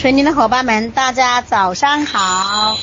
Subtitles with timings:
[0.00, 2.78] 群里的伙伴们，大家早上好！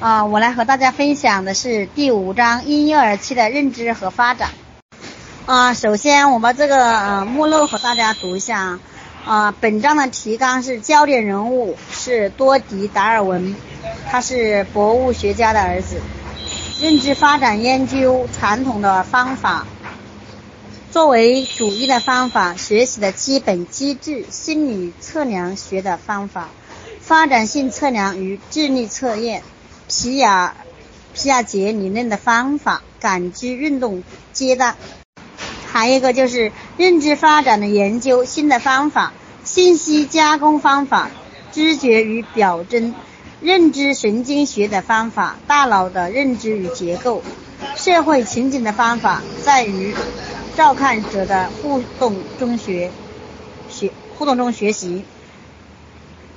[0.00, 4.48] 啊，我来和大家分享的是第五章婴幼儿期的认知和发展。
[5.44, 8.78] 啊，首先我把这个呃目录和大家读一下。
[9.26, 13.54] 啊，本章的提纲是焦点人物是多迪·达尔文，
[14.10, 16.00] 他是博物学家的儿子。
[16.80, 19.66] 认知发展研究传统的方法。
[20.96, 26.48] 作为主义的方法，学习的基本机制，心理测量学的方法，
[27.02, 29.42] 发展性测量与智力测验，
[29.88, 30.56] 皮亚
[31.12, 34.74] 皮亚杰理论的方法，感知运动阶段，
[35.70, 39.12] 还有一个就是认知发展的研究新的方法，
[39.44, 41.10] 信息加工方法，
[41.52, 42.94] 知觉与表征，
[43.42, 47.22] 认知神经学的方法，大脑的认知与结构，
[47.76, 49.94] 社会情景的方法，在于。
[50.56, 52.90] 照看者的互动中学
[53.68, 55.04] 学互动中学习，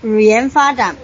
[0.01, 0.97] 语言发展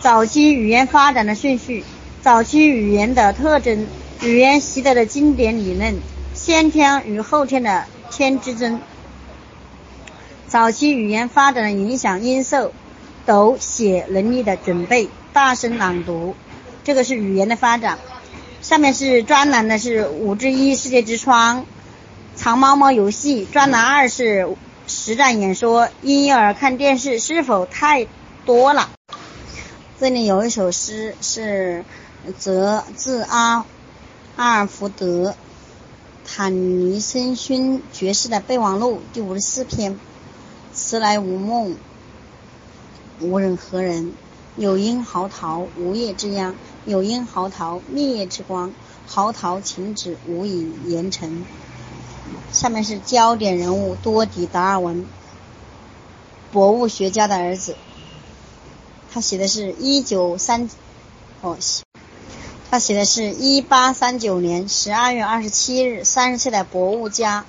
[0.00, 1.84] 早期语言发展的顺序，
[2.22, 3.86] 早期语言的特征，
[4.22, 5.96] 语言习得的经典理论，
[6.32, 8.80] 先天与后天的天之争，
[10.48, 12.72] 早期语言发展的影响因素，
[13.26, 16.34] 读写能力的准备，大声朗读，
[16.82, 17.98] 这个是语言的发展。
[18.62, 21.66] 下面是专栏的是五之一世界之窗。
[22.44, 24.54] 藏猫猫游戏专栏二是
[24.86, 28.06] 实战演说，婴幼儿看电视是否太
[28.44, 28.90] 多了？
[29.98, 31.86] 这里有一首诗是
[32.38, 33.64] 泽自阿
[34.36, 35.34] 阿尔福德
[36.26, 39.98] 坦尼森勋爵士的备忘录第五十四篇：
[40.74, 41.74] 迟来无梦，
[43.20, 44.12] 无人何人？
[44.58, 46.52] 有因嚎啕，无夜之央；
[46.84, 48.70] 有因嚎啕，灭夜之光。
[49.06, 51.46] 嚎啕停止，无以言成。
[52.54, 55.04] 下面是焦点人物多迪·达尔文，
[56.52, 57.74] 博物学家的儿子。
[59.12, 60.70] 他写的是一九三，
[61.40, 61.58] 哦，
[62.70, 67.44] 他写的是一八三九年十二月二十七日，三十岁的博物家、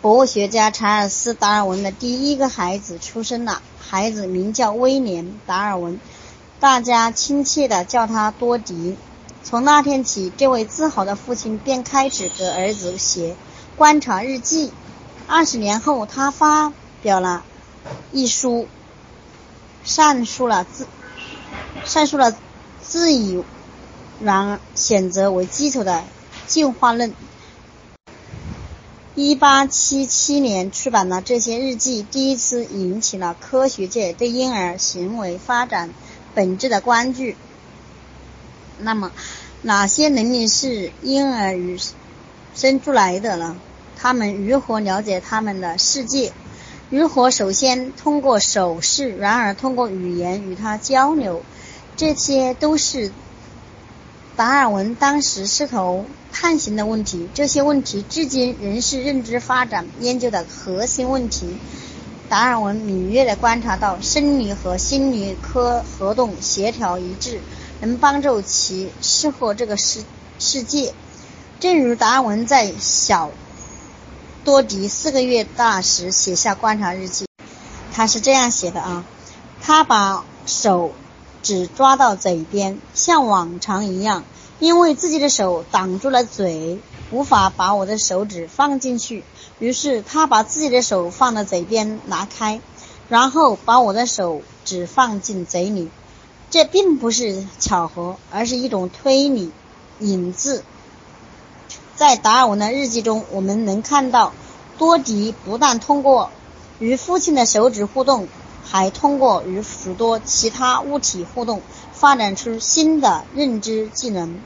[0.00, 3.60] 博物学家查尔斯·达尔文的第一个孩子出生了。
[3.78, 6.00] 孩子名叫威廉·达尔文，
[6.60, 8.96] 大家亲切地叫他多迪。
[9.42, 13.36] 从那天起，这位自豪的父亲便开始给儿子写。
[13.76, 14.70] 观察日记。
[15.26, 17.44] 二十年后，他发表了
[18.12, 18.68] 一书，
[19.86, 20.86] 阐述了自
[21.86, 22.36] 阐述了
[22.82, 23.42] 自以
[24.20, 26.04] 然选择为基础的
[26.46, 27.14] 进化论。
[29.16, 35.90] 一八七七年出版了这些日记，第一次引起了科学界对婴儿行为发展
[36.34, 37.32] 本质的关注。
[38.78, 39.12] 那么，
[39.62, 41.78] 哪些能力是婴儿与
[42.54, 43.56] 生出来的呢？
[43.96, 46.32] 他们如何了解他们的世界？
[46.90, 51.42] 如何首先通过手势，然而通过语言与他交流？
[51.96, 53.10] 这些都是
[54.36, 57.28] 达尔文当时试图探寻的问题。
[57.34, 61.56] 这些问题至今仍是认知发展研究的核心问题。
[62.28, 67.40] 达尔文敏锐地观察到，生理和心理科活动协调一致，
[67.80, 70.04] 能帮助其适合这个世
[70.38, 70.94] 世界。
[71.64, 73.30] 正如达尔文在小
[74.44, 77.24] 多迪四个月大时写下观察日记，
[77.90, 79.02] 他是这样写的啊，
[79.62, 80.92] 他把手
[81.42, 84.24] 只抓到嘴边，像往常一样，
[84.58, 86.80] 因为自己的手挡住了嘴，
[87.10, 89.24] 无法把我的手指放进去，
[89.58, 92.60] 于是他把自己的手放到嘴边拿开，
[93.08, 95.88] 然后把我的手指放进嘴里。
[96.50, 99.50] 这并不是巧合，而是一种推理
[100.00, 100.62] 引自。
[101.96, 104.32] 在达尔文的日记中，我们能看到
[104.78, 106.30] 多迪不但通过
[106.80, 108.26] 与父亲的手指互动，
[108.64, 111.62] 还通过与许多其他物体互动，
[111.92, 114.40] 发展出新的认知技能。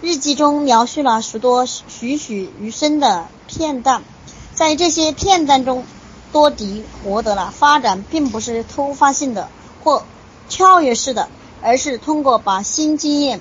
[0.00, 4.04] 日记中描述了许多栩栩如生的片段，
[4.54, 5.84] 在这些片段中，
[6.32, 9.48] 多迪获得了发展，并不是突发性的
[9.82, 10.04] 或
[10.48, 11.28] 跳跃式的，
[11.62, 13.40] 而是通过把新经验。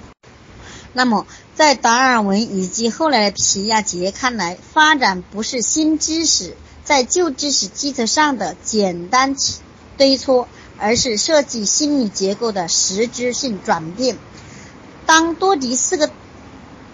[0.94, 9.38] 那么，在达尔文以及后来的皮亚杰看来，发展不是新知识在旧知识基础上的简单
[9.96, 14.18] 堆搓，而是设计心理结构的实质性转变。
[15.06, 16.12] 当多迪四个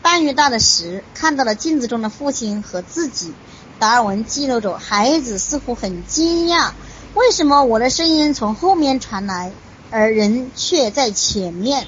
[0.03, 3.33] 半月大的时，看到了镜子中的父亲和自己，
[3.79, 6.73] 达尔文记录着，孩子似乎很惊讶，
[7.15, 9.51] 为什么我的声音从后面传来，
[9.89, 11.87] 而人却在前面？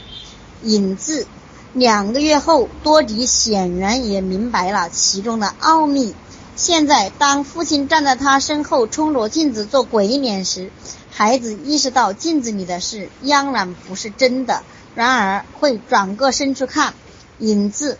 [0.64, 1.28] 引自。
[1.74, 6.14] 两个月后，多迪显然也明白了其中的奥秘。
[6.56, 10.70] 现在，当父亲站在他身后，冲着镜子做鬼脸时，
[11.10, 14.62] 孩子意识到镜子里的事央然不是真的，
[14.94, 16.94] 然而会转过身去看，
[17.40, 17.98] 影子，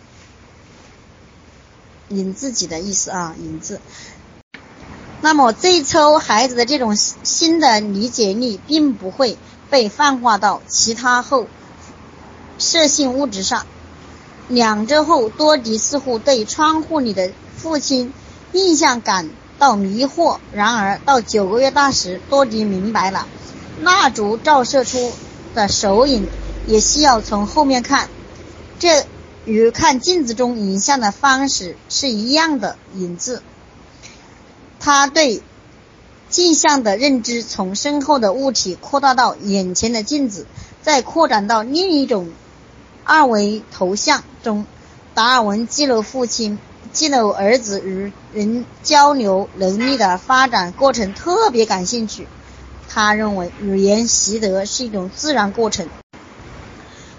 [2.10, 3.80] 影自己的意思啊，影子。
[5.20, 9.36] 那么这一抽孩子的这种新的理解力，并不会
[9.68, 11.48] 被泛化到其他后
[12.58, 13.66] 射性物质上。
[14.48, 18.12] 两周后，多迪似乎对窗户里的父亲
[18.52, 19.30] 印象感。
[19.56, 23.28] 到迷惑，然而到九个月大时，多迪明白了，
[23.80, 25.12] 蜡烛照射出
[25.54, 26.26] 的手影
[26.66, 28.08] 也需要从后面看，
[28.80, 29.06] 这
[29.44, 32.76] 与看镜子中影像的方式是一样的。
[32.96, 33.44] 影子，
[34.80, 35.40] 他对
[36.28, 40.46] 镜像的认知从身后的物体扩大到眼前的镜子，
[40.82, 42.32] 再扩展到另一种
[43.04, 44.66] 二维头像中。
[45.14, 46.58] 达尔文记录父亲。
[46.92, 52.28] 记录儿子与人交流能力的发展过程特别感兴趣。
[52.88, 55.88] 他认为语言习得是一种自然过程。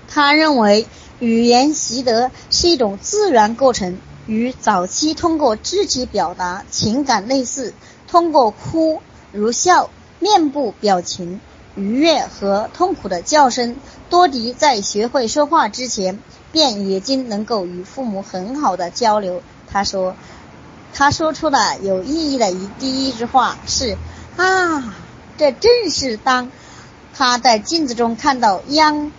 [0.08, 0.88] 他认为
[1.20, 3.98] 语言习得是一种自然过程，
[4.28, 7.74] 与早期通过肢体表达情感类似。
[8.08, 9.02] 通过哭、
[9.34, 9.90] 如笑、
[10.20, 11.42] 面部表情、
[11.76, 13.76] 愉悦和痛苦的叫声，
[14.10, 16.20] 多迪在学会说话之前
[16.52, 19.42] 便已经能够与父母很好的交流。
[19.70, 20.16] 他说
[20.94, 23.98] ：“他说出了有意义的一第一句话是
[24.38, 24.96] 啊，
[25.38, 26.52] 这正是当
[27.14, 29.12] 他在镜子中看到央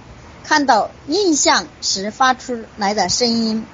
[0.44, 3.66] 看到印象时发出来的声音。”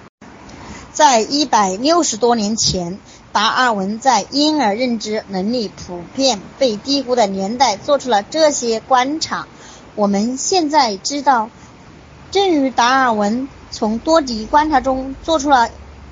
[0.92, 2.98] 在一百六十多年前，
[3.32, 9.46] 达尔文在婴儿认知能力普遍被低估的年代做出了这些观察。
[9.94, 11.50] 我们现在知道，
[12.30, 15.70] 正如达尔文从多迪观察中做出了。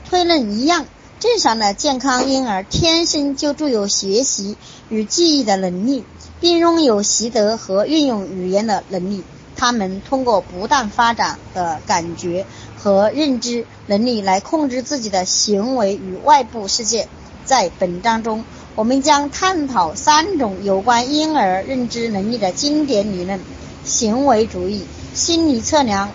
[0.09, 0.87] 推论一样，
[1.21, 4.57] 正常的健康婴儿天生就具有学习
[4.89, 6.05] 与记忆的能力，
[6.41, 9.23] 并拥有习得和运用语言的能力。
[9.55, 12.45] 他们通过不断发展的感觉
[12.83, 17.09] 和认知能力来控制自己的行为与外部世界。
[17.45, 18.45] 在本章中，
[18.75, 23.41] 我们将探讨三种有关婴儿认知能力的经典理论：
[23.85, 24.85] 行为主义、
[25.15, 26.11] 心理测量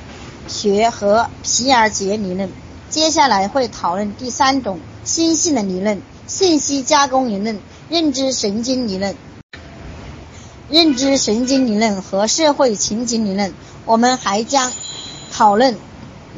[0.48, 2.50] 学和皮尔杰理论。
[2.90, 7.60] 接下来会讨论第三种新性的理论——信息加工理论、
[7.90, 9.16] 认知神经理论、
[10.70, 13.54] 认知神经理论和社会情景理论。
[13.86, 14.72] 我们还将
[15.32, 15.76] 讨论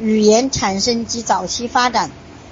[0.00, 2.10] 语言产生及早期发展。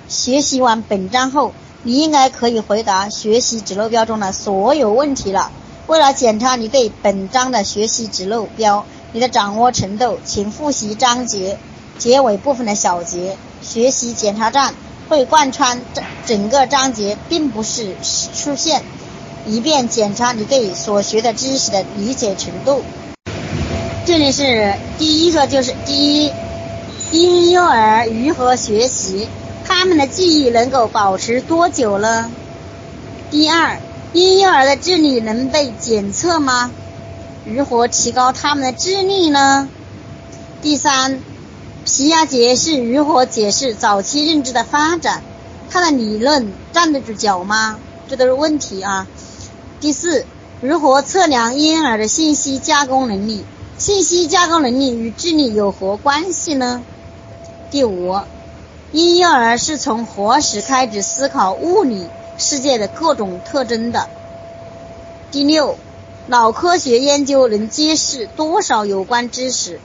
[0.08, 1.52] 学习完本章后，
[1.82, 5.50] 你应该可以回答学习指路标中的所有问题了。
[5.86, 11.58] 为了检查你对本章的学习指路标你的掌握程度，请复习章节
[11.98, 13.36] 结尾部分的小节。
[13.62, 14.74] 学习检查站
[15.08, 17.94] 会贯穿整整个章节，并不是
[18.34, 18.82] 出现，
[19.46, 22.82] 以便检查你对所学的知识的理解程度。
[24.04, 26.30] 这里是第一个，就是第一，
[27.12, 29.28] 婴幼儿如何学习？
[29.64, 32.32] 他们的记忆能够保持多久呢？
[33.30, 33.78] 第二，
[34.12, 36.72] 婴幼儿的智力能被检测吗？
[37.44, 39.68] 如何提高他们的智力呢？
[40.62, 41.20] 第三。
[41.84, 45.22] 皮亚杰是如何解释早期认知的发展？
[45.70, 47.78] 他的理论站得住脚吗？
[48.08, 49.06] 这都是问题啊。
[49.80, 50.26] 第四，
[50.60, 53.44] 如何测量婴儿的信息加工能力？
[53.78, 56.82] 信息加工能力与智力有何关系呢？
[57.68, 58.20] 第五，
[58.92, 62.06] 婴幼儿是从何时开始思考物理
[62.38, 64.08] 世界的各种特征的？
[65.32, 65.76] 第六，
[66.28, 69.80] 脑科学研究能揭示多少有关知识？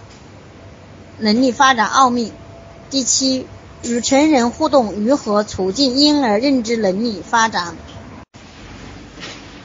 [1.17, 2.31] 能力发展奥秘。
[2.91, 3.47] 第七，
[3.81, 7.75] 与成人互动如何促进婴儿认知能力发展？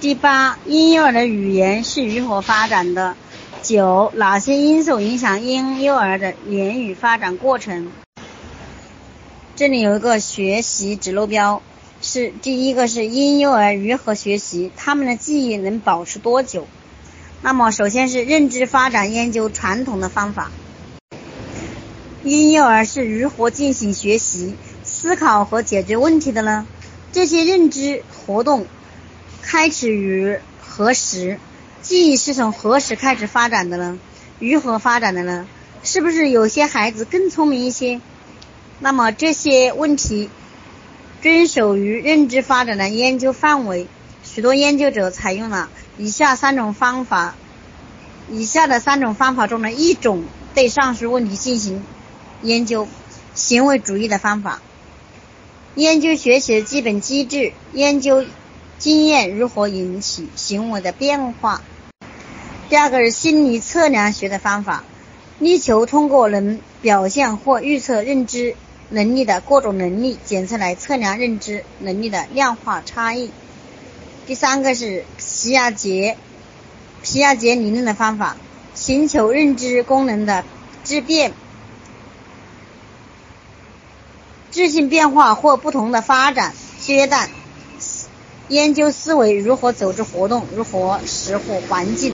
[0.01, 3.15] 第八，婴幼儿的语言是如何发展的？
[3.63, 7.91] 九，哪些因素影响婴幼儿的言语发展过程？
[9.57, 11.63] 这里有一个学习指路标，
[12.03, 16.67] 是第一个是婴幼儿如何学习，他们的记忆能保持多久？
[17.41, 20.53] 那么首先是认知发展研究传统的方法。
[22.23, 26.67] 婴幼儿是如何进行学习、思考和解决问题的呢？
[27.13, 28.67] 这些认知活动
[29.41, 31.41] 开始于何时？
[31.81, 33.99] 记忆是从何时开始发展的呢？
[34.39, 35.49] 如何发展的呢？
[35.83, 38.03] 是不是有些孩子更聪明一些？
[38.79, 40.29] 那么这些问题
[41.23, 43.87] 遵守于认知发展的研究范围。
[44.23, 47.37] 许多研究者采用了以下三种方法，
[48.29, 51.85] 以下的三种方法中的一种对上述问题进行。
[52.43, 52.87] 研究
[53.35, 54.61] 行为主义的方法，
[55.75, 58.27] 研究学习的基本机制，研究
[58.79, 61.63] 经验如何引起行为的变化。
[62.69, 64.85] 第二个是心理测量学的方法，
[65.39, 68.55] 力求通过能表现或预测认知
[68.89, 73.31] 能力的各种能力检测来测量认知能力的量化差异。
[74.27, 76.17] 第三个是皮亚杰
[77.03, 78.37] 皮亚杰理论的方法，
[78.75, 80.45] 寻求认知功能的
[80.85, 81.33] 质变、
[84.51, 87.29] 质性变化或不同的发展阶段，
[88.49, 92.13] 研究思维如何组织活动，如何适合环境。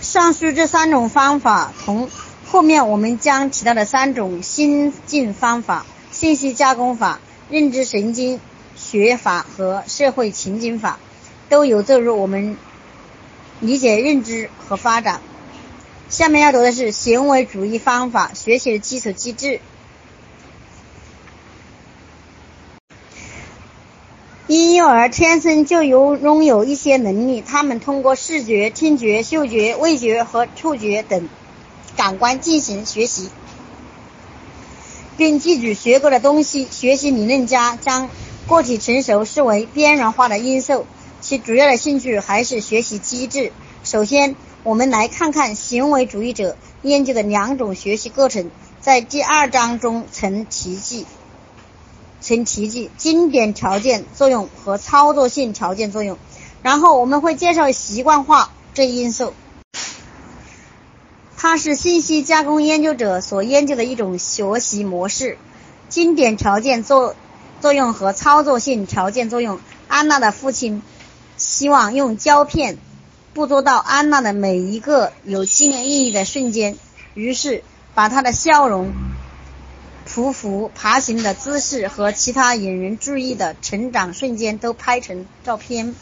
[0.00, 2.08] 上述这三种方法同
[2.48, 8.40] 后面我们将提到的三种心境方法、信息加工法、认知神经
[8.76, 10.98] 学法和社会情景法，
[11.48, 12.56] 都有助于我们
[13.60, 15.20] 理解认知和发展。
[16.08, 19.60] 下面要读的是行为主义方法学习的基础机制。
[24.46, 31.28] 婴幼儿天生就有拥有一些能力，他们通过视觉、听觉、嗅觉、味觉和触觉等
[32.06, 33.30] 感官进行学习，
[35.16, 36.68] 并记住学过的东西。
[36.70, 38.08] 学习理论家将
[38.46, 40.86] 个体成熟视为边缘化的因素，
[41.20, 43.52] 其主要的兴趣还是学习机制。
[43.82, 51.06] 首先，我们来看看行为主义者研究的两种学习过程，在第二章中曾提及。
[52.20, 56.18] 曾提及经典条件作用和操作性条件作用，
[56.62, 59.32] 然后我们会介绍习惯化这一因素。
[61.48, 65.38] 它是信息加工研究者所研究的一种学习模式。
[65.88, 67.14] 经典条件作
[67.60, 69.60] 作用和操作性条件作用。
[69.86, 70.82] 安娜的父亲
[71.36, 72.78] 希望用胶片
[73.32, 76.76] 捕捉到安娜的每一个有纪念意义的瞬间，
[77.14, 77.62] 于是
[77.94, 78.92] 把她的笑容。
[80.04, 85.94] 匍匐、爬行的姿势和其他引人注意的成长瞬间都拍成照片。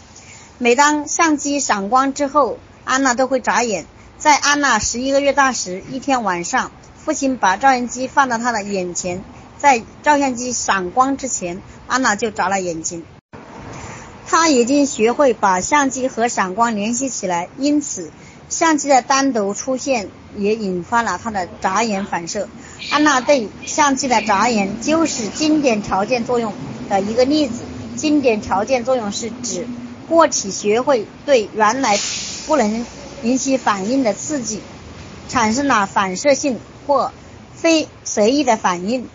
[0.56, 3.84] 每当相机闪光之后，安娜都会眨眼。
[4.25, 9.23] 在安娜十一个月大时，一天晚上，父亲把照相机放到她的眼前，
[9.59, 13.04] 在照相机闪光之前，安娜就眨了眼睛。
[14.26, 18.11] 她已经学会把相机和闪光联系起来，因此
[18.49, 22.49] 相机的单独出现也引发了她的眨眼反射。
[22.93, 26.54] 安娜对相机的眨眼就是经典条件作用
[26.88, 27.57] 的一个例子。
[27.95, 29.66] 经典条件作用是指
[30.09, 31.99] 个体学会对原来
[32.47, 32.87] 不能
[33.25, 34.61] 引起反应的刺激
[35.28, 37.11] 产生了反射性或
[37.54, 39.09] 非随意的反应。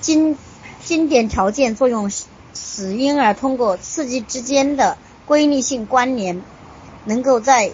[0.00, 0.38] 经
[0.84, 2.10] 经典条件作用
[2.54, 6.42] 使婴儿通过刺激之间的规律性关联，
[7.04, 7.72] 能够在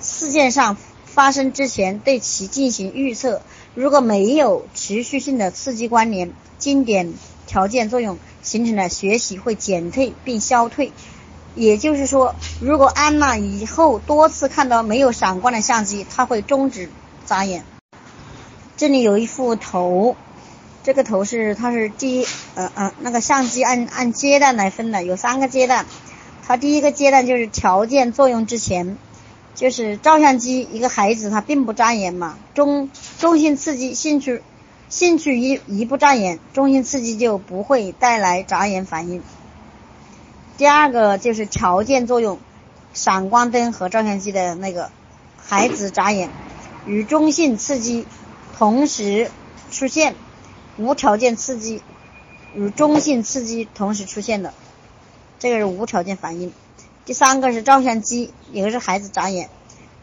[0.00, 3.40] 事件上发生之前对其进行预测。
[3.74, 7.14] 如果没有持续性的刺激关联，经典
[7.46, 10.92] 条件作用形成的学习会减退并消退。
[11.54, 16.88] 也就是说，如果安娜以后多次看到没有闪光的相机，她会终止
[17.26, 17.64] 眨眼。
[18.76, 20.16] 这里有一幅头，
[20.82, 25.86] 这个头是它是第一，呃呃，那个相机按按阶段来分的，有三个阶段。
[26.46, 28.96] 它第一个阶段就是条件作用之前。
[29.54, 34.40] 就是照相机，一个孩子他并不眨眼嘛，中中性刺激兴趣
[34.88, 39.22] 兴趣一一不眨眼，中性刺激就不会带来眨眼反应。
[40.62, 42.38] 第二个就是条件作用，
[42.94, 44.92] 闪光灯和照相机的那个
[45.36, 46.30] 孩子眨眼，
[46.86, 48.06] 与中性刺激
[48.56, 49.28] 同时
[49.72, 50.14] 出现，
[50.76, 51.82] 无条件刺激
[52.54, 54.54] 与中性刺激同时出现的，
[55.40, 56.52] 这个是无条件反应。
[57.04, 59.50] 第三个是照相机，一个是孩子眨眼，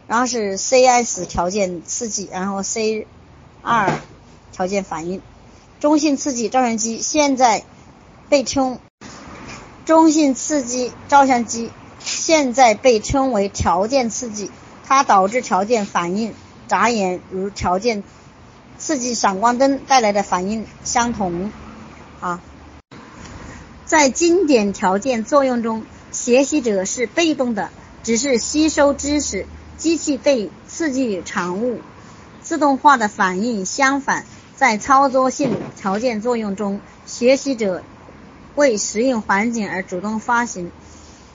[0.08, 3.08] 然后是 C S 条件刺激，然后 C
[3.62, 3.94] 二
[4.52, 5.22] 条件反应。
[5.80, 7.64] 中性刺激照相机现在
[8.28, 8.82] 被称
[9.90, 14.52] 中性刺激照相机现在被称为条件刺激，
[14.86, 16.36] 它导致条件反应
[16.68, 18.04] 眨眼，与条件
[18.78, 21.52] 刺激闪光灯带来的反应相同
[22.20, 22.40] 啊。
[23.88, 25.84] 在经典条件作用中。
[26.12, 27.72] 学习者是被动的，
[28.04, 29.48] 只是吸收知识。
[29.78, 31.80] 机器对刺激与产物
[32.44, 37.82] 自动化的反应相反，在操作性条件作用中，学习者
[38.56, 40.72] 为适应环境而主动发行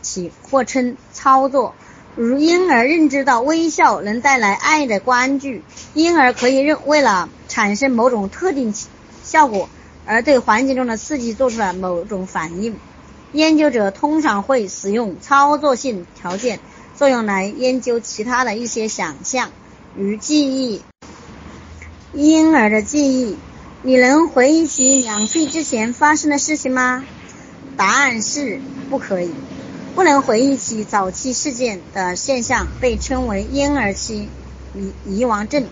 [0.02, 1.74] 起或称操作。
[2.16, 5.60] 如婴儿认知到微笑能带来爱的关注，
[5.94, 8.72] 婴儿可以认为了产生某种特定
[9.24, 9.68] 效果
[10.06, 12.76] 而对环境中的刺激做出了某种反应。
[13.32, 16.60] 研究者通常会使用操作性条件
[16.94, 19.50] 作用来研究其他的一些想象，
[19.96, 20.82] 与记忆。
[22.12, 23.36] 婴儿的记忆，
[23.86, 27.04] 你能回忆起两岁之前发生的事情吗？
[27.76, 29.30] 答案是不可以。
[29.94, 34.30] 不能回忆起早期事件的现象被称为婴儿期
[34.74, 35.66] 遗遗忘症。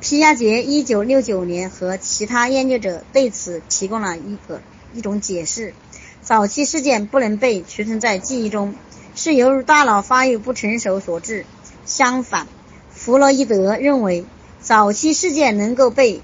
[0.00, 4.62] 皮亚杰一九六九年和其他研究者对此提供了一个
[4.94, 5.74] 一种解释：
[6.22, 8.74] 早期事件不能被储存在记忆中，
[9.14, 11.44] 是由于大脑发育不成熟所致。
[11.84, 12.46] 相反，
[12.88, 14.24] 弗洛伊德认为，
[14.62, 16.22] 早期事件能够被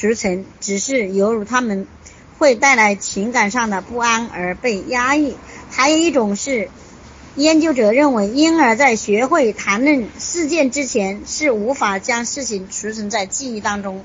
[0.00, 1.86] 储存，只是由于他们
[2.38, 5.36] 会带来情感上的不安而被压抑。
[5.70, 6.70] 还有一种是。
[7.36, 14.04] 研究者认为，婴儿在学会谈论事件之前是无法将事情储存在记忆当中。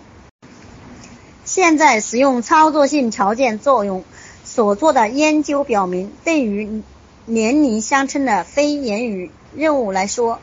[1.43, 4.03] 现在，使用操作性条件作用
[4.43, 6.83] 所做的研究表明，对于
[7.25, 10.39] 年龄相称的非言语任务来说，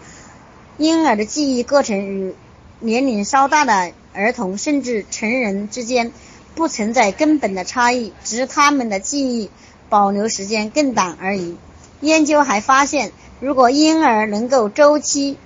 [0.77, 2.35] 婴儿的记忆过程与
[2.81, 6.13] 年龄稍大的儿童甚至成人之间
[6.55, 9.51] 不存在根本的差异，只是他们的记忆
[9.89, 11.57] 保留时间更短而已。
[12.01, 15.39] 研究还发现，如果婴儿能够周期、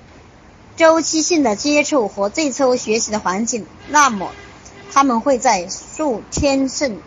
[0.77, 4.31] 周期性的接触和最初学习的环境，那么
[4.93, 6.99] 他们会在数天甚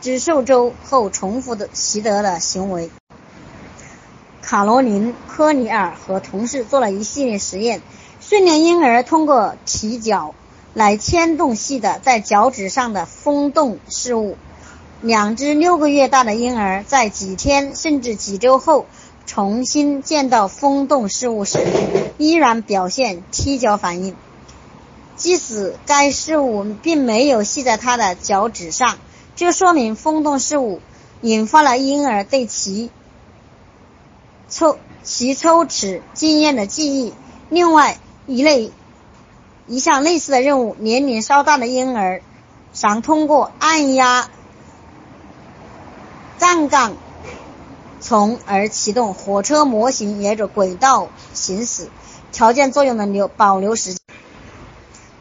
[0.00, 2.90] 至数周后重复的习得的行为。
[4.40, 7.82] 卡罗琳·科尼尔和同事做了一系列实验，
[8.30, 10.36] 训练婴儿通过踢脚
[10.72, 14.36] 来牵动系的在脚趾上的风动事物。
[15.02, 18.86] 两只六个月大的婴儿在几天甚至几周后
[19.26, 21.58] 重新见到风动事物时，
[22.18, 24.14] 依然表现踢脚反应，
[25.16, 28.98] 即使该事物并没有系在他的脚趾上。
[29.34, 30.80] 这说明风动事物
[31.20, 32.90] 引发了婴儿对其
[34.48, 37.12] 抽其抽齿经验的记忆。
[37.48, 37.98] 另外
[38.30, 38.70] 一类
[39.66, 42.22] 一项类似的任务，年龄稍大的婴儿
[42.72, 44.28] 常通过按压。
[46.38, 46.92] 杠杆
[47.98, 51.88] 从而启动火车模型沿着轨道行驶。
[52.30, 54.00] 条件作用的留保留时间，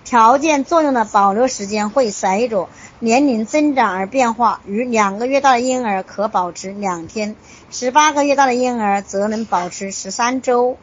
[0.06, 4.62] 条件作用的保留时间会随着年龄增长而变化。
[4.68, 7.36] 与两个月大的婴儿可保持两天，
[7.72, 10.78] 十八个月大的婴儿则能保持十三周。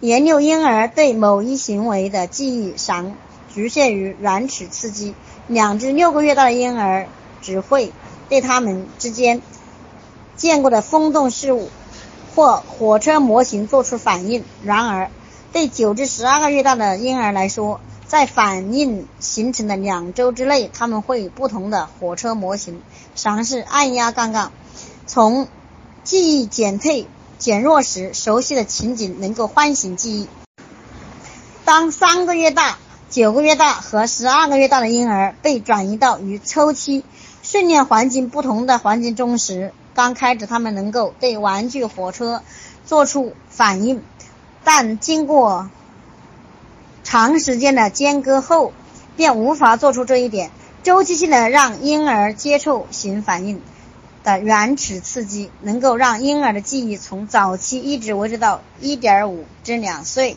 [0.00, 3.14] 研究婴儿对某一行为的记忆常
[3.52, 5.14] 局限于软齿刺激。
[5.46, 7.06] 两至六个月大的婴儿
[7.42, 7.92] 只会
[8.28, 9.42] 对他们之间。
[10.36, 11.68] 见过的风动事物
[12.34, 14.42] 或火车模型做出反应。
[14.64, 15.10] 然而，
[15.52, 22.80] 对九至十二个月大的婴儿来说，在反应形成的两周之内，他们会不同的火车模型
[23.14, 24.50] 尝试按压杠杆。
[25.06, 25.46] 从
[26.04, 27.06] 记忆减退
[27.40, 30.28] 减弱时，熟悉的情景能够唤醒记忆。
[31.64, 32.76] 当三个月大、
[33.08, 37.02] 九个月大和十二个月大的婴儿被转移到与抽期
[37.42, 42.42] 训练环境不同的环境中时，刚开始，他们能够对玩具火车
[42.84, 44.02] 做出反应，
[44.62, 45.70] 但经过
[47.02, 48.74] 长时间的间隔后，
[49.16, 50.50] 便无法做出这一点。
[50.82, 53.62] 周期性的让婴儿接触型反应
[54.22, 60.36] 的原始刺激，能够让婴儿的记忆从早期一直维持到一点五至两岁。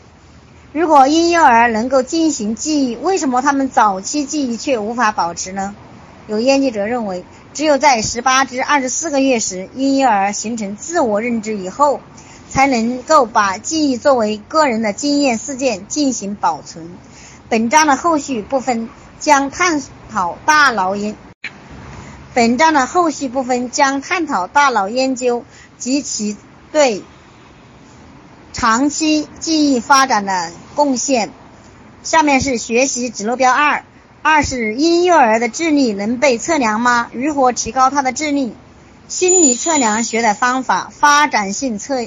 [0.72, 5.74] 如果婴幼儿能够进行记忆，为什么他们早期记忆却无法保持呢？
[6.26, 7.24] 有研究者认为。
[7.52, 12.00] 只有在十八至二十四个月时，婴幼儿形成自我认知以后，
[12.50, 16.90] 才能够把记忆作为个人的经验事件进行保存。
[17.48, 18.88] 本章的后续部分
[19.20, 21.14] 将探讨大脑研。
[22.34, 25.44] 本章的后续部分将探讨大脑研究
[25.78, 26.36] 及其
[26.72, 27.04] 对
[28.52, 31.30] 长期记忆发展的贡献。
[32.02, 33.84] 下面是学习指路标二。
[34.22, 37.08] 二是婴幼儿的智力能被测量吗？
[37.12, 38.56] 如何提高他的智力？
[39.06, 42.04] 心理测量学的方法，发展性测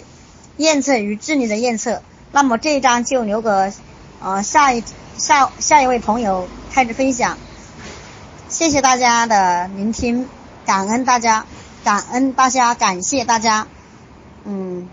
[0.57, 2.01] 验测与智力的验测。
[2.33, 3.71] 那么这一章就留给
[4.21, 4.83] 呃下一
[5.17, 7.37] 下下一位朋友开始分享。
[8.57, 10.27] 谢谢大家的聆听，
[10.65, 11.45] 感恩大家，
[11.83, 13.67] 感恩大家，感谢大家，
[14.45, 14.89] 嗯。